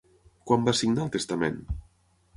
Quan 0.51 0.65
va 0.69 0.73
signar 0.79 1.05
el 1.05 1.13
testament? 1.17 1.61